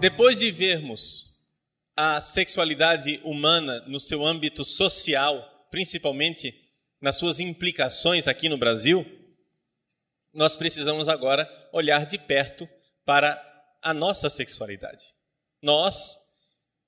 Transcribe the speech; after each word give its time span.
Depois 0.00 0.38
de 0.38 0.50
vermos 0.50 1.26
a 1.94 2.22
sexualidade 2.22 3.20
humana 3.22 3.84
no 3.86 4.00
seu 4.00 4.24
âmbito 4.24 4.64
social, 4.64 5.68
principalmente 5.70 6.58
nas 6.98 7.16
suas 7.16 7.38
implicações 7.38 8.26
aqui 8.26 8.48
no 8.48 8.56
Brasil, 8.56 9.04
nós 10.32 10.56
precisamos 10.56 11.06
agora 11.06 11.46
olhar 11.70 12.06
de 12.06 12.16
perto 12.16 12.66
para 13.04 13.38
a 13.82 13.92
nossa 13.92 14.30
sexualidade. 14.30 15.04
Nós, 15.62 16.16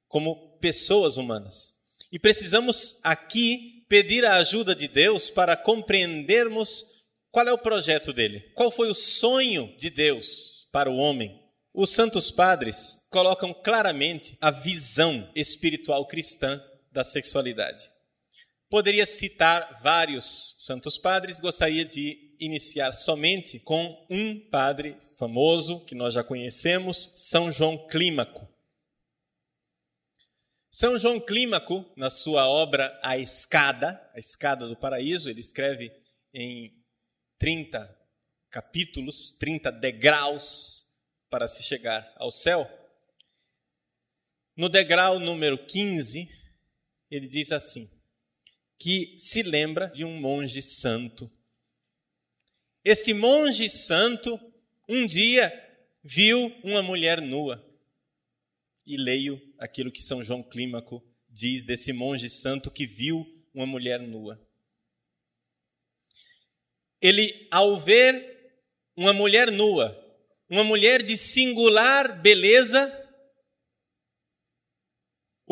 como 0.08 0.56
pessoas 0.58 1.18
humanas. 1.18 1.74
E 2.10 2.18
precisamos 2.18 2.98
aqui 3.02 3.84
pedir 3.90 4.24
a 4.24 4.36
ajuda 4.36 4.74
de 4.74 4.88
Deus 4.88 5.28
para 5.28 5.54
compreendermos 5.54 6.86
qual 7.30 7.46
é 7.46 7.52
o 7.52 7.58
projeto 7.58 8.10
dele, 8.10 8.40
qual 8.54 8.70
foi 8.70 8.88
o 8.88 8.94
sonho 8.94 9.76
de 9.76 9.90
Deus 9.90 10.66
para 10.72 10.90
o 10.90 10.96
homem. 10.96 11.38
Os 11.74 11.90
santos 11.90 12.30
padres 12.30 13.01
colocam 13.12 13.52
claramente 13.52 14.36
a 14.40 14.50
visão 14.50 15.30
espiritual 15.36 16.06
cristã 16.06 16.60
da 16.90 17.04
sexualidade. 17.04 17.88
Poderia 18.70 19.04
citar 19.04 19.80
vários 19.82 20.56
santos 20.58 20.96
padres, 20.96 21.38
gostaria 21.38 21.84
de 21.84 22.34
iniciar 22.40 22.92
somente 22.92 23.60
com 23.60 24.06
um 24.08 24.40
padre 24.48 24.98
famoso 25.18 25.84
que 25.84 25.94
nós 25.94 26.14
já 26.14 26.24
conhecemos, 26.24 27.12
São 27.14 27.52
João 27.52 27.86
Clímaco. 27.86 28.48
São 30.70 30.98
João 30.98 31.20
Clímaco, 31.20 31.84
na 31.94 32.08
sua 32.08 32.48
obra 32.48 32.98
A 33.02 33.18
Escada, 33.18 34.00
A 34.14 34.18
Escada 34.18 34.66
do 34.66 34.74
Paraíso, 34.74 35.28
ele 35.28 35.40
escreve 35.40 35.92
em 36.32 36.72
30 37.38 37.94
capítulos, 38.50 39.34
30 39.34 39.70
degraus 39.70 40.86
para 41.28 41.46
se 41.46 41.62
chegar 41.62 42.10
ao 42.16 42.30
céu. 42.30 42.81
No 44.56 44.68
degrau 44.68 45.18
número 45.18 45.58
15, 45.58 46.28
ele 47.10 47.26
diz 47.26 47.52
assim: 47.52 47.90
que 48.82 49.14
se 49.16 49.42
lembra 49.42 49.86
de 49.86 50.04
um 50.04 50.20
monge 50.20 50.60
santo. 50.60 51.30
Esse 52.84 53.14
monge 53.14 53.70
santo 53.70 54.40
um 54.88 55.06
dia 55.06 55.52
viu 56.02 56.48
uma 56.64 56.82
mulher 56.82 57.20
nua 57.20 57.64
e 58.84 58.96
leio 58.96 59.40
aquilo 59.56 59.92
que 59.92 60.02
São 60.02 60.22
João 60.24 60.42
Clímaco 60.42 61.00
diz 61.28 61.62
desse 61.62 61.92
monge 61.92 62.28
santo 62.28 62.72
que 62.72 62.84
viu 62.84 63.24
uma 63.54 63.64
mulher 63.66 64.00
nua. 64.00 64.44
Ele, 67.00 67.46
ao 67.50 67.78
ver 67.78 68.52
uma 68.96 69.12
mulher 69.12 69.50
nua, 69.50 69.96
uma 70.48 70.64
mulher 70.64 71.02
de 71.02 71.16
singular 71.16 72.20
beleza, 72.20 73.01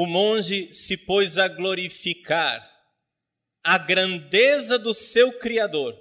o 0.03 0.07
monge 0.07 0.73
se 0.73 0.97
pôs 0.97 1.37
a 1.37 1.47
glorificar 1.47 2.67
a 3.63 3.77
grandeza 3.77 4.79
do 4.79 4.95
seu 4.95 5.39
Criador 5.39 5.95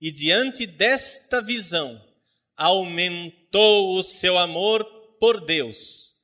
e, 0.00 0.12
diante 0.12 0.64
desta 0.64 1.42
visão, 1.42 2.00
aumentou 2.54 3.96
o 3.96 4.02
seu 4.04 4.38
amor 4.38 4.84
por 5.18 5.44
Deus 5.44 6.14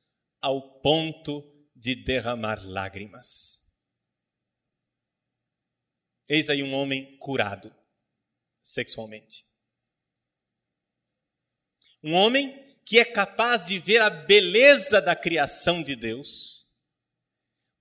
ao 0.41 0.79
ponto 0.79 1.43
de 1.75 1.93
derramar 1.93 2.65
lágrimas. 2.65 3.61
Eis 6.29 6.49
aí 6.49 6.63
um 6.63 6.73
homem 6.73 7.17
curado 7.17 7.75
sexualmente. 8.61 9.45
Um 12.01 12.13
homem 12.13 12.63
que 12.85 12.97
é 12.97 13.03
capaz 13.03 13.65
de 13.65 13.77
ver 13.77 14.01
a 14.01 14.09
beleza 14.09 15.01
da 15.01 15.15
criação 15.17 15.83
de 15.83 15.97
Deus, 15.97 16.62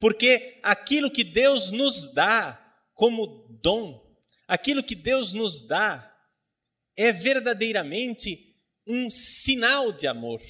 porque 0.02 0.58
aquilo 0.62 1.10
que 1.10 1.24
Deus 1.24 1.70
nos 1.70 2.12
dá 2.12 2.62
como 2.92 3.48
dom, 3.62 3.98
aquilo 4.46 4.82
que 4.82 4.94
Deus 4.94 5.32
nos 5.32 5.66
dá, 5.66 6.14
é 6.94 7.10
verdadeiramente 7.10 8.54
um 8.86 9.08
sinal 9.08 9.92
de 9.92 10.06
amor 10.06 10.42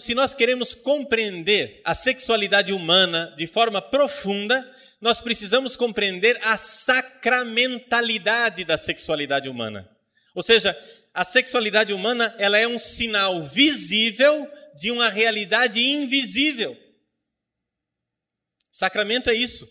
se 0.00 0.14
nós 0.14 0.32
queremos 0.32 0.74
compreender 0.74 1.82
a 1.84 1.94
sexualidade 1.94 2.72
humana 2.72 3.34
de 3.36 3.46
forma 3.46 3.82
profunda, 3.82 4.66
nós 5.00 5.20
precisamos 5.20 5.76
compreender 5.76 6.38
a 6.42 6.56
sacramentalidade 6.56 8.64
da 8.64 8.78
sexualidade 8.78 9.48
humana. 9.48 9.88
Ou 10.34 10.42
seja, 10.42 10.76
a 11.12 11.22
sexualidade 11.22 11.92
humana 11.92 12.34
ela 12.38 12.58
é 12.58 12.66
um 12.66 12.78
sinal 12.78 13.42
visível 13.42 14.50
de 14.74 14.90
uma 14.90 15.10
realidade 15.10 15.80
invisível. 15.80 16.74
Sacramento 18.80 19.28
é 19.28 19.34
isso. 19.34 19.68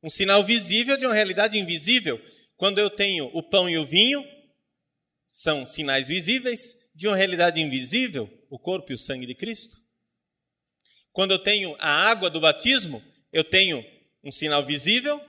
Um 0.00 0.08
sinal 0.08 0.44
visível 0.44 0.96
de 0.96 1.04
uma 1.04 1.12
realidade 1.12 1.58
invisível. 1.58 2.24
Quando 2.56 2.78
eu 2.78 2.88
tenho 2.88 3.28
o 3.34 3.42
pão 3.42 3.68
e 3.68 3.76
o 3.76 3.84
vinho, 3.84 4.24
são 5.26 5.66
sinais 5.66 6.06
visíveis 6.06 6.88
de 6.94 7.08
uma 7.08 7.16
realidade 7.16 7.60
invisível 7.60 8.30
o 8.48 8.60
corpo 8.60 8.92
e 8.92 8.94
o 8.94 8.98
sangue 8.98 9.26
de 9.26 9.34
Cristo. 9.34 9.74
Quando 11.10 11.32
eu 11.32 11.38
tenho 11.40 11.74
a 11.80 11.88
água 11.88 12.30
do 12.30 12.40
batismo, 12.40 13.02
eu 13.32 13.42
tenho 13.42 13.84
um 14.22 14.30
sinal 14.30 14.64
visível 14.64 15.20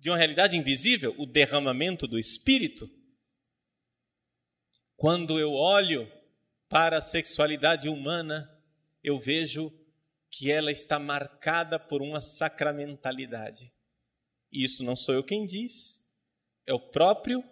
de 0.00 0.10
uma 0.10 0.16
realidade 0.16 0.56
invisível, 0.56 1.14
o 1.18 1.26
derramamento 1.26 2.04
do 2.08 2.18
Espírito. 2.18 2.90
Quando 4.96 5.38
eu 5.38 5.52
olho 5.52 6.10
para 6.68 6.98
a 6.98 7.00
sexualidade 7.00 7.88
humana, 7.88 8.50
eu 9.04 9.20
vejo 9.20 9.72
que 10.30 10.50
ela 10.50 10.70
está 10.70 10.98
marcada 10.98 11.78
por 11.78 12.00
uma 12.02 12.20
sacramentalidade. 12.20 13.72
E 14.52 14.62
isso 14.64 14.84
não 14.84 14.94
sou 14.94 15.14
eu 15.14 15.24
quem 15.24 15.44
diz, 15.44 16.00
é 16.66 16.72
o 16.72 16.80
próprio 16.80 17.42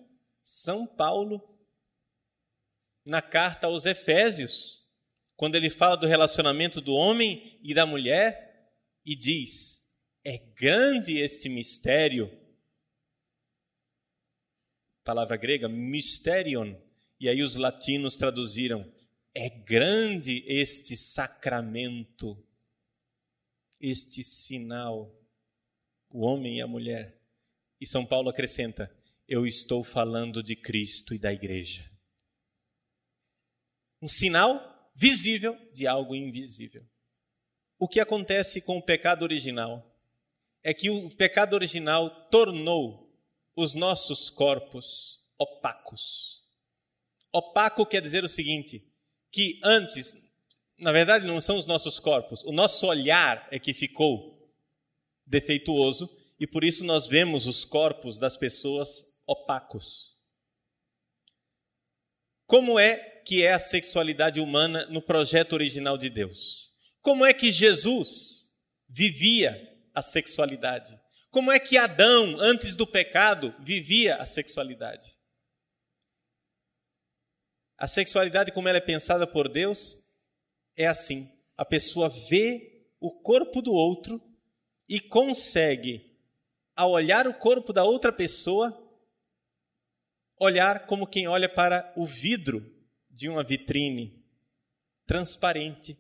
São 0.42 0.86
Paulo 0.86 1.42
na 3.04 3.22
carta 3.22 3.66
aos 3.66 3.86
Efésios 3.86 4.86
quando 5.38 5.54
ele 5.54 5.70
fala 5.70 5.96
do 5.96 6.06
relacionamento 6.06 6.80
do 6.80 6.92
homem 6.92 7.60
e 7.62 7.72
da 7.72 7.86
mulher 7.86 8.72
e 9.06 9.14
diz: 9.14 9.88
é 10.24 10.36
grande 10.36 11.16
este 11.16 11.48
mistério. 11.48 12.30
Palavra 15.04 15.36
grega, 15.36 15.68
mysterion. 15.68 16.74
E 17.20 17.28
aí 17.28 17.40
os 17.40 17.54
latinos 17.54 18.16
traduziram: 18.16 18.92
é 19.32 19.48
grande 19.48 20.44
este 20.46 20.96
sacramento, 20.96 22.44
este 23.80 24.22
sinal, 24.24 25.14
o 26.10 26.24
homem 26.24 26.58
e 26.58 26.62
a 26.62 26.66
mulher. 26.66 27.20
E 27.80 27.86
São 27.86 28.04
Paulo 28.04 28.28
acrescenta: 28.28 28.92
eu 29.28 29.46
estou 29.46 29.84
falando 29.84 30.42
de 30.42 30.56
Cristo 30.56 31.12
e 31.12 31.18
da 31.18 31.32
igreja. 31.32 31.84
Um 34.00 34.08
sinal 34.08 34.90
visível 34.94 35.56
de 35.70 35.86
algo 35.86 36.14
invisível. 36.14 36.84
O 37.78 37.86
que 37.86 38.00
acontece 38.00 38.62
com 38.62 38.78
o 38.78 38.82
pecado 38.82 39.22
original 39.22 39.84
é 40.62 40.72
que 40.72 40.90
o 40.90 41.10
pecado 41.10 41.54
original 41.54 42.28
tornou 42.30 43.08
os 43.54 43.74
nossos 43.74 44.30
corpos 44.30 45.20
opacos. 45.38 46.42
Opaco 47.32 47.84
quer 47.84 48.00
dizer 48.00 48.24
o 48.24 48.28
seguinte: 48.28 48.90
que 49.30 49.60
antes, 49.62 50.27
na 50.78 50.92
verdade, 50.92 51.26
não 51.26 51.40
são 51.40 51.56
os 51.56 51.66
nossos 51.66 51.98
corpos, 51.98 52.42
o 52.44 52.52
nosso 52.52 52.86
olhar 52.86 53.46
é 53.50 53.58
que 53.58 53.74
ficou 53.74 54.38
defeituoso 55.26 56.08
e 56.38 56.46
por 56.46 56.64
isso 56.64 56.84
nós 56.84 57.06
vemos 57.06 57.46
os 57.46 57.64
corpos 57.64 58.18
das 58.18 58.36
pessoas 58.36 59.04
opacos. 59.26 60.16
Como 62.46 62.78
é 62.78 63.18
que 63.28 63.44
é 63.44 63.52
a 63.52 63.58
sexualidade 63.58 64.40
humana 64.40 64.86
no 64.86 65.02
projeto 65.02 65.52
original 65.52 65.98
de 65.98 66.08
Deus. 66.08 66.72
Como 67.02 67.26
é 67.26 67.34
que 67.34 67.52
Jesus 67.52 68.48
vivia 68.88 69.54
a 69.94 70.00
sexualidade? 70.00 70.98
Como 71.30 71.52
é 71.52 71.60
que 71.60 71.76
Adão, 71.76 72.36
antes 72.40 72.74
do 72.74 72.86
pecado, 72.86 73.54
vivia 73.60 74.16
a 74.16 74.24
sexualidade? 74.24 75.14
A 77.76 77.86
sexualidade, 77.86 78.50
como 78.50 78.66
ela 78.66 78.78
é 78.78 78.80
pensada 78.80 79.26
por 79.26 79.46
Deus, 79.46 79.98
é 80.78 80.86
assim: 80.86 81.30
a 81.56 81.64
pessoa 81.64 82.08
vê 82.08 82.86
o 83.00 83.10
corpo 83.10 83.60
do 83.60 83.72
outro 83.72 84.22
e 84.88 85.00
consegue, 85.00 86.16
ao 86.74 86.92
olhar 86.92 87.26
o 87.26 87.34
corpo 87.34 87.72
da 87.72 87.84
outra 87.84 88.12
pessoa, 88.12 88.72
olhar 90.38 90.86
como 90.86 91.06
quem 91.06 91.26
olha 91.26 91.48
para 91.48 91.92
o 91.96 92.06
vidro 92.06 92.64
de 93.10 93.28
uma 93.28 93.42
vitrine 93.42 94.22
transparente. 95.04 95.98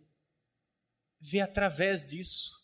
Vê 1.20 1.40
através 1.40 2.06
disso. 2.06 2.56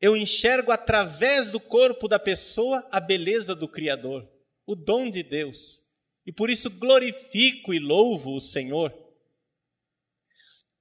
Eu 0.00 0.16
enxergo 0.16 0.72
através 0.72 1.52
do 1.52 1.60
corpo 1.60 2.08
da 2.08 2.18
pessoa 2.18 2.86
a 2.90 2.98
beleza 2.98 3.54
do 3.54 3.68
Criador, 3.68 4.28
o 4.66 4.74
dom 4.74 5.08
de 5.08 5.22
Deus. 5.22 5.88
E 6.26 6.32
por 6.32 6.50
isso 6.50 6.78
glorifico 6.78 7.72
e 7.72 7.78
louvo 7.78 8.34
o 8.34 8.40
Senhor. 8.40 9.03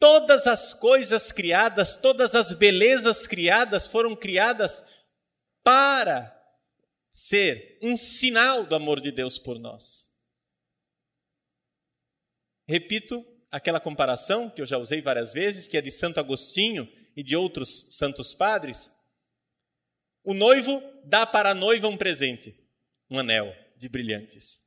Todas 0.04 0.48
as 0.48 0.74
coisas 0.74 1.32
criadas, 1.32 1.96
todas 1.96 2.36
as 2.36 2.52
belezas 2.52 3.26
criadas 3.26 3.88
foram 3.88 4.14
criadas 4.14 4.84
para 5.64 6.30
ser 7.10 7.80
um 7.82 7.96
sinal 7.96 8.66
do 8.66 8.76
amor 8.76 9.00
de 9.00 9.14
Deus 9.14 9.40
por 9.40 9.58
nós. 9.58 10.14
Repito 12.68 13.26
aquela 13.50 13.80
comparação 13.80 14.50
que 14.50 14.62
eu 14.62 14.66
já 14.66 14.78
usei 14.78 15.02
várias 15.02 15.32
vezes, 15.32 15.70
que 15.70 15.78
é 15.78 15.82
de 15.82 15.90
Santo 15.90 16.20
Agostinho 16.20 16.86
e 17.16 17.24
de 17.24 17.38
outros 17.38 17.88
santos 17.92 18.36
padres. 18.36 18.92
O 20.22 20.34
noivo 20.34 20.84
dá 21.06 21.26
para 21.26 21.52
a 21.52 21.56
noiva 21.56 21.88
um 21.88 21.96
presente, 21.96 22.54
um 23.10 23.20
anel 23.20 23.56
de 23.78 23.88
brilhantes. 23.88 24.66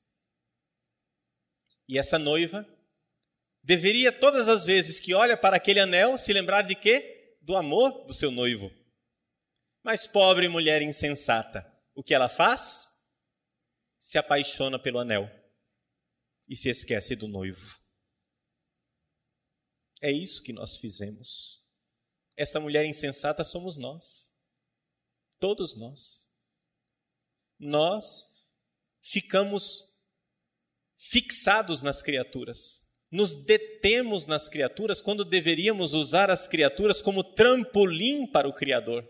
E 1.87 1.99
essa 1.99 2.19
noiva 2.19 2.67
deveria, 3.67 4.13
todas 4.13 4.47
as 4.47 4.65
vezes 4.65 5.01
que 5.01 5.13
olha 5.13 5.37
para 5.37 5.57
aquele 5.57 5.81
anel, 5.81 6.17
se 6.17 6.33
lembrar 6.33 6.63
de 6.63 6.77
quê? 6.77 7.37
Do 7.43 7.57
amor 7.57 8.07
do 8.07 8.15
seu 8.15 8.31
noivo. 8.31 8.71
Mas 9.83 10.07
pobre 10.07 10.49
mulher 10.49 10.83
insensata, 10.83 11.67
o 11.93 12.03
que 12.03 12.15
ela 12.15 12.29
faz? 12.29 12.89
Se 13.99 14.19
apaixona 14.19 14.79
pelo 14.79 15.01
anel 15.01 15.29
e 16.49 16.55
se 16.55 16.69
esquece 16.69 17.17
do 17.17 17.27
noivo. 17.27 17.77
É 20.01 20.13
isso 20.13 20.45
que 20.45 20.53
nós 20.53 20.77
fizemos. 20.77 21.65
Essa 22.37 22.61
mulher 22.61 22.87
insensata 22.87 23.43
somos 23.43 23.77
nós. 23.77 24.33
Todos 25.41 25.77
nós. 25.77 26.31
Nós 27.59 28.29
ficamos 29.01 29.93
fixados 30.97 31.83
nas 31.83 32.01
criaturas. 32.01 32.86
Nos 33.11 33.45
detemos 33.45 34.27
nas 34.27 34.49
criaturas 34.49 35.01
quando 35.01 35.25
deveríamos 35.25 35.95
usar 35.95 36.31
as 36.31 36.49
criaturas 36.49 37.01
como 37.01 37.23
trampolim 37.23 38.27
para 38.27 38.49
o 38.49 38.53
Criador. 38.53 39.09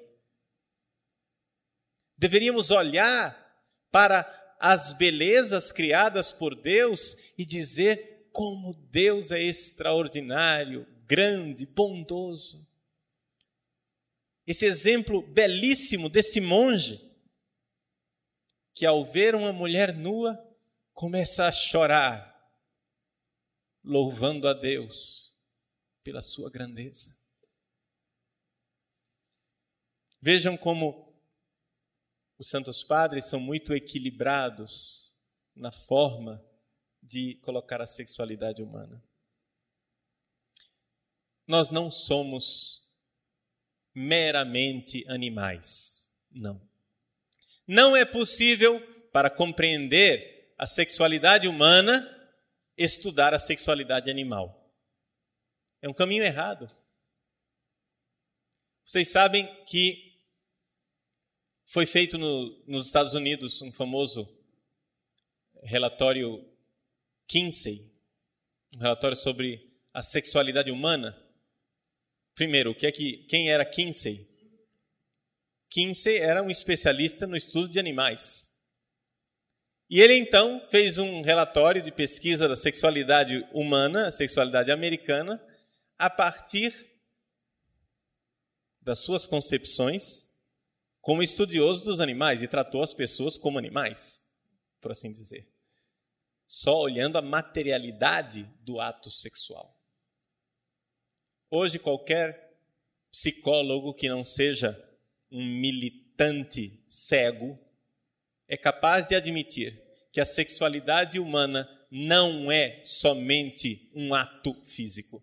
Deveríamos 2.18 2.70
olhar 2.70 3.44
para 3.90 4.56
as 4.58 4.92
belezas 4.92 5.72
criadas 5.72 6.32
por 6.32 6.54
Deus 6.54 7.16
e 7.36 7.44
dizer 7.44 8.28
como 8.32 8.74
Deus 8.90 9.30
é 9.30 9.42
extraordinário, 9.42 10.86
grande, 11.06 11.64
bondoso. 11.66 12.66
Esse 14.46 14.66
exemplo 14.66 15.22
belíssimo 15.22 16.08
desse 16.08 16.40
monge, 16.40 17.00
que 18.74 18.84
ao 18.84 19.04
ver 19.04 19.34
uma 19.34 19.52
mulher 19.52 19.94
nua, 19.94 20.38
começa 20.92 21.46
a 21.46 21.52
chorar, 21.52 22.35
louvando 23.86 24.48
a 24.48 24.52
Deus 24.52 25.32
pela 26.02 26.20
sua 26.20 26.50
grandeza. 26.50 27.16
Vejam 30.20 30.56
como 30.56 31.14
os 32.36 32.48
santos 32.48 32.82
padres 32.82 33.26
são 33.26 33.38
muito 33.38 33.72
equilibrados 33.72 35.16
na 35.54 35.70
forma 35.70 36.44
de 37.00 37.36
colocar 37.36 37.80
a 37.80 37.86
sexualidade 37.86 38.60
humana. 38.60 39.02
Nós 41.46 41.70
não 41.70 41.88
somos 41.88 42.92
meramente 43.94 45.04
animais. 45.08 46.12
Não. 46.30 46.60
Não 47.66 47.96
é 47.96 48.04
possível, 48.04 48.80
para 49.12 49.30
compreender 49.30 50.52
a 50.58 50.66
sexualidade 50.66 51.46
humana, 51.46 52.15
estudar 52.76 53.32
a 53.32 53.38
sexualidade 53.38 54.10
animal. 54.10 54.70
É 55.80 55.88
um 55.88 55.94
caminho 55.94 56.24
errado. 56.24 56.68
Vocês 58.84 59.08
sabem 59.08 59.46
que 59.64 60.20
foi 61.64 61.86
feito 61.86 62.16
no, 62.16 62.64
nos 62.66 62.86
Estados 62.86 63.14
Unidos 63.14 63.60
um 63.60 63.72
famoso 63.72 64.28
relatório 65.62 66.44
Kinsey, 67.26 67.92
um 68.74 68.78
relatório 68.78 69.16
sobre 69.16 69.76
a 69.92 70.02
sexualidade 70.02 70.70
humana. 70.70 71.20
Primeiro, 72.34 72.70
o 72.70 72.74
que 72.74 72.86
é 72.86 72.92
que, 72.92 73.24
quem 73.24 73.50
era 73.50 73.64
Kinsey? 73.64 74.28
Kinsey 75.70 76.18
era 76.18 76.42
um 76.42 76.50
especialista 76.50 77.26
no 77.26 77.36
estudo 77.36 77.68
de 77.68 77.78
animais. 77.78 78.45
E 79.88 80.00
ele 80.00 80.14
então 80.14 80.60
fez 80.68 80.98
um 80.98 81.22
relatório 81.22 81.80
de 81.80 81.92
pesquisa 81.92 82.48
da 82.48 82.56
sexualidade 82.56 83.46
humana, 83.52 84.08
a 84.08 84.10
sexualidade 84.10 84.72
americana, 84.72 85.40
a 85.96 86.10
partir 86.10 86.74
das 88.80 88.98
suas 88.98 89.26
concepções 89.26 90.26
como 91.00 91.22
estudioso 91.22 91.84
dos 91.84 92.00
animais 92.00 92.42
e 92.42 92.48
tratou 92.48 92.82
as 92.82 92.92
pessoas 92.92 93.38
como 93.38 93.58
animais, 93.58 94.28
por 94.80 94.90
assim 94.90 95.12
dizer. 95.12 95.48
Só 96.48 96.80
olhando 96.80 97.16
a 97.16 97.22
materialidade 97.22 98.42
do 98.62 98.80
ato 98.80 99.08
sexual. 99.08 99.80
Hoje, 101.48 101.78
qualquer 101.78 102.58
psicólogo 103.12 103.94
que 103.94 104.08
não 104.08 104.24
seja 104.24 104.76
um 105.30 105.44
militante 105.44 106.84
cego 106.88 107.56
é 108.48 108.56
capaz 108.56 109.08
de 109.08 109.14
admitir 109.14 109.82
que 110.12 110.20
a 110.20 110.24
sexualidade 110.24 111.18
humana 111.18 111.68
não 111.90 112.50
é 112.50 112.82
somente 112.82 113.90
um 113.94 114.14
ato 114.14 114.54
físico. 114.64 115.22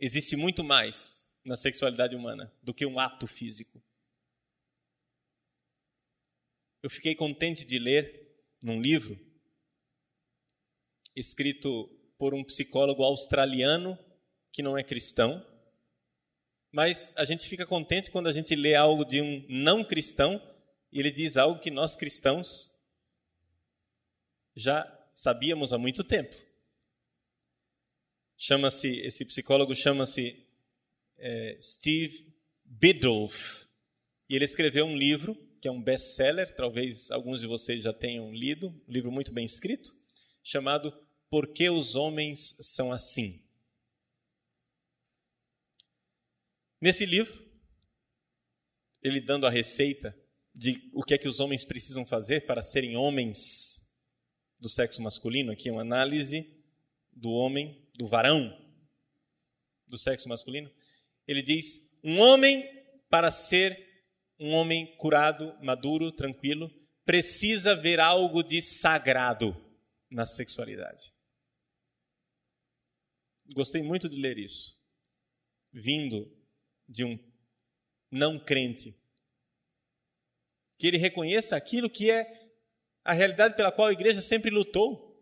Existe 0.00 0.36
muito 0.36 0.62
mais 0.62 1.26
na 1.44 1.56
sexualidade 1.56 2.14
humana 2.14 2.52
do 2.62 2.74
que 2.74 2.86
um 2.86 2.98
ato 2.98 3.26
físico. 3.26 3.82
Eu 6.82 6.90
fiquei 6.90 7.14
contente 7.14 7.64
de 7.64 7.78
ler 7.78 8.28
num 8.62 8.80
livro 8.80 9.18
escrito 11.16 11.88
por 12.16 12.34
um 12.34 12.44
psicólogo 12.44 13.02
australiano 13.02 13.98
que 14.52 14.62
não 14.62 14.76
é 14.76 14.82
cristão, 14.82 15.44
mas 16.70 17.14
a 17.16 17.24
gente 17.24 17.48
fica 17.48 17.66
contente 17.66 18.10
quando 18.10 18.28
a 18.28 18.32
gente 18.32 18.54
lê 18.54 18.74
algo 18.74 19.04
de 19.04 19.20
um 19.20 19.44
não 19.48 19.82
cristão 19.82 20.40
e 20.92 21.00
ele 21.00 21.10
diz 21.10 21.36
algo 21.36 21.60
que 21.60 21.70
nós 21.70 21.96
cristãos 21.96 22.74
já 24.54 24.86
sabíamos 25.14 25.72
há 25.72 25.78
muito 25.78 26.02
tempo. 26.02 26.34
Chama-se 28.36 29.00
esse 29.00 29.24
psicólogo 29.24 29.74
chama-se 29.74 30.46
é, 31.16 31.58
Steve 31.60 32.32
Biddulph 32.64 33.64
e 34.28 34.36
ele 34.36 34.44
escreveu 34.44 34.86
um 34.86 34.96
livro 34.96 35.34
que 35.60 35.66
é 35.66 35.70
um 35.72 35.82
best-seller, 35.82 36.54
talvez 36.54 37.10
alguns 37.10 37.40
de 37.40 37.46
vocês 37.46 37.82
já 37.82 37.92
tenham 37.92 38.32
lido, 38.32 38.68
um 38.86 38.92
livro 38.92 39.10
muito 39.10 39.32
bem 39.32 39.44
escrito, 39.44 39.92
chamado 40.42 40.92
Por 41.28 41.52
que 41.52 41.68
os 41.68 41.96
Homens 41.96 42.56
São 42.60 42.92
Assim? 42.92 43.44
Nesse 46.80 47.04
livro, 47.04 47.44
ele 49.02 49.20
dando 49.20 49.46
a 49.46 49.50
receita 49.50 50.16
de 50.58 50.90
o 50.92 51.04
que 51.04 51.14
é 51.14 51.18
que 51.18 51.28
os 51.28 51.38
homens 51.38 51.64
precisam 51.64 52.04
fazer 52.04 52.44
para 52.44 52.60
serem 52.60 52.96
homens 52.96 53.88
do 54.58 54.68
sexo 54.68 55.00
masculino, 55.00 55.52
aqui 55.52 55.68
é 55.68 55.72
uma 55.72 55.82
análise 55.82 56.52
do 57.12 57.30
homem, 57.30 57.88
do 57.94 58.08
varão 58.08 58.52
do 59.86 59.96
sexo 59.96 60.28
masculino. 60.28 60.68
Ele 61.28 61.42
diz: 61.42 61.88
um 62.02 62.18
homem 62.18 62.66
para 63.08 63.30
ser 63.30 63.78
um 64.36 64.52
homem 64.52 64.96
curado, 64.96 65.56
maduro, 65.62 66.10
tranquilo, 66.10 66.68
precisa 67.04 67.76
ver 67.76 68.00
algo 68.00 68.42
de 68.42 68.60
sagrado 68.60 69.56
na 70.10 70.26
sexualidade. 70.26 71.12
Gostei 73.54 73.80
muito 73.80 74.08
de 74.08 74.20
ler 74.20 74.38
isso, 74.38 74.76
vindo 75.72 76.36
de 76.88 77.04
um 77.04 77.16
não 78.10 78.40
crente, 78.40 78.98
que 80.78 80.86
ele 80.86 80.96
reconheça 80.96 81.56
aquilo 81.56 81.90
que 81.90 82.10
é 82.10 82.26
a 83.04 83.12
realidade 83.12 83.56
pela 83.56 83.72
qual 83.72 83.88
a 83.88 83.92
igreja 83.92 84.22
sempre 84.22 84.50
lutou. 84.50 85.18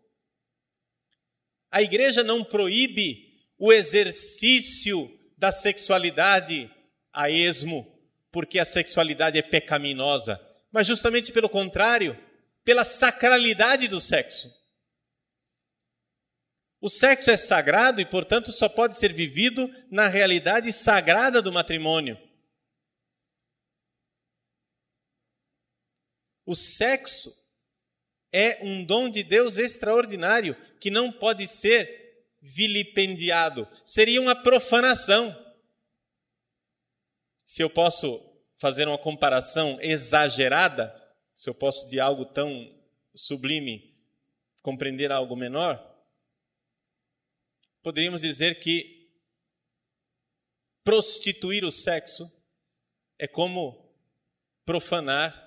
A 1.71 1.81
igreja 1.81 2.23
não 2.23 2.43
proíbe 2.43 3.33
o 3.57 3.73
exercício 3.73 5.11
da 5.37 5.51
sexualidade 5.51 6.71
a 7.11 7.29
esmo 7.29 7.97
porque 8.31 8.59
a 8.59 8.65
sexualidade 8.65 9.37
é 9.37 9.41
pecaminosa, 9.41 10.39
mas 10.71 10.85
justamente 10.85 11.31
pelo 11.31 11.49
contrário, 11.49 12.17
pela 12.63 12.83
sacralidade 12.83 13.87
do 13.87 13.99
sexo. 13.99 14.53
O 16.79 16.89
sexo 16.89 17.31
é 17.31 17.37
sagrado 17.37 17.99
e, 17.99 18.05
portanto, 18.05 18.51
só 18.51 18.69
pode 18.69 18.97
ser 18.97 19.11
vivido 19.11 19.67
na 19.89 20.07
realidade 20.07 20.71
sagrada 20.71 21.41
do 21.41 21.51
matrimônio. 21.51 22.17
O 26.47 26.55
sexo 26.55 27.37
é 28.31 28.63
um 28.63 28.85
dom 28.85 29.09
de 29.09 29.21
Deus 29.21 29.57
extraordinário 29.57 30.55
que 30.79 30.89
não 30.89 31.11
pode 31.11 31.45
ser 31.45 32.25
vilipendiado, 32.41 33.67
seria 33.83 34.21
uma 34.21 34.33
profanação. 34.33 35.35
Se 37.45 37.61
eu 37.61 37.69
posso 37.69 38.23
fazer 38.55 38.87
uma 38.87 38.97
comparação 38.97 39.77
exagerada, 39.81 40.95
se 41.35 41.49
eu 41.49 41.53
posso 41.53 41.89
de 41.89 41.99
algo 41.99 42.23
tão 42.23 42.73
sublime 43.13 43.93
compreender 44.61 45.11
algo 45.11 45.35
menor, 45.35 45.83
poderíamos 47.83 48.21
dizer 48.21 48.61
que 48.61 49.11
prostituir 50.81 51.65
o 51.65 51.73
sexo 51.73 52.31
é 53.19 53.27
como 53.27 53.93
profanar 54.65 55.46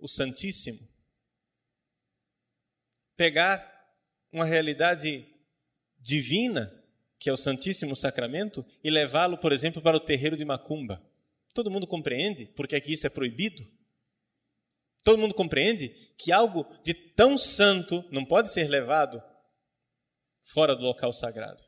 o 0.00 0.08
Santíssimo. 0.08 0.88
Pegar 3.16 3.68
uma 4.32 4.44
realidade 4.44 5.26
divina, 5.98 6.72
que 7.18 7.28
é 7.28 7.32
o 7.32 7.36
Santíssimo 7.36 7.94
Sacramento, 7.94 8.64
e 8.82 8.90
levá-lo, 8.90 9.38
por 9.38 9.52
exemplo, 9.52 9.82
para 9.82 9.96
o 9.96 10.00
terreiro 10.00 10.36
de 10.36 10.44
Macumba. 10.44 11.04
Todo 11.52 11.70
mundo 11.70 11.86
compreende 11.86 12.46
porque 12.56 12.76
é 12.76 12.80
que 12.80 12.92
isso 12.92 13.06
é 13.06 13.10
proibido? 13.10 13.62
Todo 15.02 15.18
mundo 15.18 15.34
compreende 15.34 15.88
que 16.16 16.30
algo 16.30 16.66
de 16.82 16.94
tão 16.94 17.36
santo 17.36 18.04
não 18.10 18.24
pode 18.24 18.52
ser 18.52 18.68
levado 18.68 19.22
fora 20.40 20.76
do 20.76 20.82
local 20.82 21.12
sagrado. 21.12 21.62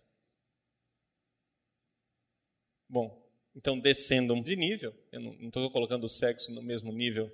Bom, 2.88 3.22
então 3.54 3.78
descendam 3.78 4.42
de 4.42 4.54
nível. 4.54 4.94
Eu 5.10 5.20
não 5.20 5.48
estou 5.48 5.70
colocando 5.70 6.04
o 6.04 6.08
sexo 6.08 6.52
no 6.52 6.62
mesmo 6.62 6.92
nível 6.92 7.30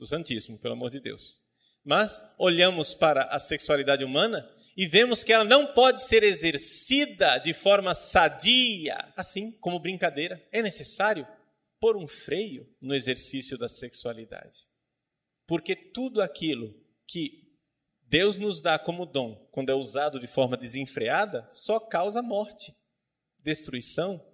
do 0.00 0.06
Santíssimo, 0.06 0.58
pelo 0.58 0.74
amor 0.74 0.90
de 0.90 0.98
Deus. 0.98 1.40
Mas 1.84 2.20
olhamos 2.38 2.94
para 2.94 3.24
a 3.24 3.38
sexualidade 3.38 4.04
humana 4.04 4.48
e 4.76 4.86
vemos 4.86 5.22
que 5.22 5.32
ela 5.32 5.44
não 5.44 5.72
pode 5.74 6.02
ser 6.02 6.22
exercida 6.22 7.38
de 7.38 7.52
forma 7.52 7.94
sadia, 7.94 8.96
assim 9.16 9.52
como 9.52 9.78
brincadeira. 9.78 10.42
É 10.52 10.62
necessário 10.62 11.26
pôr 11.78 11.96
um 11.96 12.08
freio 12.08 12.68
no 12.80 12.94
exercício 12.94 13.56
da 13.56 13.68
sexualidade. 13.68 14.68
Porque 15.46 15.74
tudo 15.74 16.22
aquilo 16.22 16.74
que 17.06 17.50
Deus 18.02 18.36
nos 18.36 18.60
dá 18.60 18.78
como 18.78 19.06
dom, 19.06 19.34
quando 19.50 19.70
é 19.70 19.74
usado 19.74 20.18
de 20.18 20.26
forma 20.26 20.56
desenfreada, 20.56 21.46
só 21.50 21.78
causa 21.78 22.22
morte, 22.22 22.74
destruição. 23.38 24.24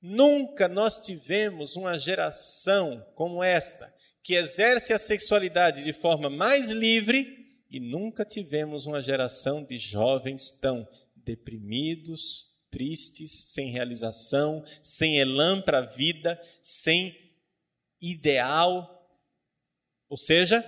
Nunca 0.00 0.68
nós 0.68 1.00
tivemos 1.00 1.76
uma 1.76 1.98
geração 1.98 3.04
como 3.14 3.42
esta, 3.42 3.92
que 4.28 4.34
exerce 4.34 4.92
a 4.92 4.98
sexualidade 4.98 5.82
de 5.82 5.90
forma 5.90 6.28
mais 6.28 6.68
livre, 6.68 7.48
e 7.70 7.80
nunca 7.80 8.26
tivemos 8.26 8.84
uma 8.84 9.00
geração 9.00 9.64
de 9.64 9.78
jovens 9.78 10.52
tão 10.52 10.86
deprimidos, 11.16 12.46
tristes, 12.70 13.52
sem 13.54 13.70
realização, 13.70 14.62
sem 14.82 15.18
elan 15.18 15.62
para 15.62 15.78
a 15.78 15.86
vida, 15.86 16.38
sem 16.62 17.16
ideal. 17.98 19.08
Ou 20.10 20.18
seja, 20.18 20.62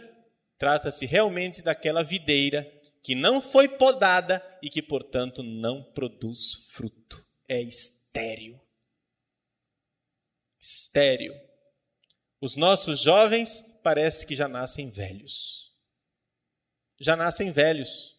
Trata-se 0.57 1.05
realmente 1.05 1.61
daquela 1.61 2.03
videira 2.03 2.65
que 3.03 3.15
não 3.15 3.43
foi 3.43 3.67
podada 3.67 4.43
e 4.63 4.71
que, 4.71 4.83
portanto, 4.83 5.43
não 5.43 5.83
produz 5.83 6.71
fruto. 6.71 7.23
É 7.47 7.61
estéril. 7.61 8.59
Estéril. 10.59 11.50
Os 12.41 12.57
nossos 12.57 13.01
jovens 13.01 13.63
parece 13.83 14.27
que 14.27 14.35
já 14.35 14.49
nascem 14.49 14.89
velhos. 14.89 15.75
Já 16.99 17.17
nascem 17.17 17.51
velhos, 17.51 18.19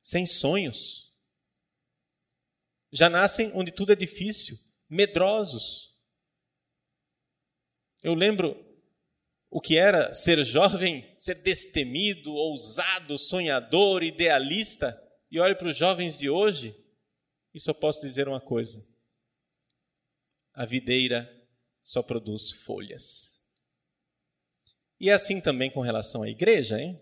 sem 0.00 0.26
sonhos. 0.26 1.12
Já 2.92 3.08
nascem 3.08 3.50
onde 3.54 3.72
tudo 3.72 3.92
é 3.92 3.96
difícil, 3.96 4.58
medrosos. 4.88 5.94
Eu 8.02 8.14
lembro 8.14 8.62
o 9.50 9.60
que 9.60 9.78
era 9.78 10.12
ser 10.12 10.42
jovem, 10.44 11.14
ser 11.18 11.36
destemido, 11.36 12.32
ousado, 12.34 13.16
sonhador, 13.18 14.02
idealista, 14.02 15.00
e 15.30 15.40
olho 15.40 15.56
para 15.56 15.66
os 15.68 15.76
jovens 15.76 16.18
de 16.18 16.30
hoje 16.30 16.72
e 17.52 17.58
só 17.58 17.74
posso 17.74 18.00
dizer 18.00 18.28
uma 18.28 18.40
coisa: 18.40 18.86
a 20.52 20.64
videira 20.64 21.28
só 21.82 22.02
produz 22.02 22.52
folhas. 22.52 23.33
E 25.04 25.10
é 25.10 25.12
assim 25.12 25.38
também 25.38 25.70
com 25.70 25.82
relação 25.82 26.22
à 26.22 26.30
igreja, 26.30 26.80
hein? 26.80 26.98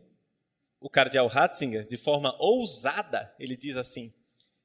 O 0.81 0.91
cardeal 0.91 1.29
Ratzinger, 1.29 1.87
de 1.87 1.97
forma 1.97 2.35
ousada, 2.37 3.33
ele 3.39 3.57
diz 3.57 3.77
assim: 3.77 4.13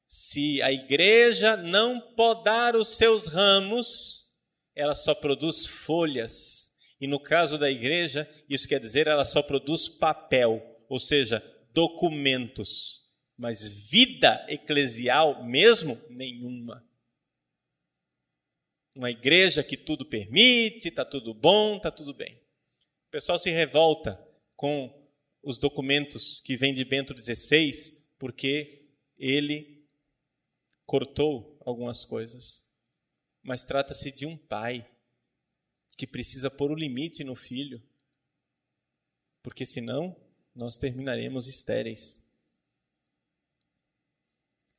se 0.07 0.59
a 0.63 0.71
igreja 0.71 1.55
não 1.55 2.01
podar 2.15 2.75
os 2.75 2.87
seus 2.97 3.27
ramos, 3.27 4.25
ela 4.73 4.95
só 4.95 5.13
produz 5.13 5.67
folhas 5.67 6.75
e 6.99 7.05
no 7.05 7.19
caso 7.19 7.59
da 7.59 7.69
igreja, 7.69 8.27
isso 8.49 8.67
quer 8.67 8.79
dizer 8.79 9.05
ela 9.05 9.23
só 9.23 9.43
produz 9.43 9.87
papel, 9.87 10.59
ou 10.89 10.99
seja, 10.99 11.39
documentos, 11.71 13.03
mas 13.37 13.67
vida 13.67 14.43
eclesial 14.49 15.43
mesmo 15.43 16.01
nenhuma. 16.09 16.83
Uma 18.95 19.11
igreja 19.11 19.63
que 19.63 19.77
tudo 19.77 20.03
permite, 20.07 20.87
está 20.87 21.05
tudo 21.05 21.35
bom, 21.35 21.77
está 21.77 21.91
tudo 21.91 22.15
bem. 22.15 22.46
O 23.07 23.09
pessoal 23.09 23.39
se 23.39 23.49
revolta 23.49 24.21
com 24.55 24.93
os 25.41 25.57
documentos 25.57 26.41
que 26.41 26.57
vêm 26.57 26.73
de 26.73 26.83
Bento 26.83 27.17
XVI, 27.17 27.71
porque 28.19 28.91
ele 29.17 29.87
cortou 30.85 31.57
algumas 31.65 32.03
coisas. 32.03 32.65
Mas 33.41 33.63
trata-se 33.63 34.11
de 34.11 34.25
um 34.25 34.35
pai 34.35 34.85
que 35.97 36.05
precisa 36.05 36.51
pôr 36.51 36.69
o 36.69 36.75
limite 36.75 37.23
no 37.23 37.33
filho, 37.33 37.81
porque 39.41 39.65
senão 39.65 40.13
nós 40.53 40.77
terminaremos 40.77 41.47
estéreis. 41.47 42.21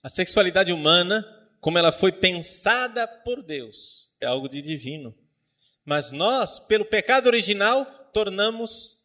A 0.02 0.10
sexualidade 0.10 0.70
humana, 0.70 1.24
como 1.60 1.78
ela 1.78 1.90
foi 1.90 2.12
pensada 2.12 3.08
por 3.08 3.42
Deus, 3.42 4.14
é 4.20 4.26
algo 4.26 4.48
de 4.48 4.60
divino. 4.60 5.16
Mas 5.88 6.10
nós, 6.10 6.58
pelo 6.58 6.84
pecado 6.84 7.28
original, 7.28 7.86
tornamos 8.12 9.02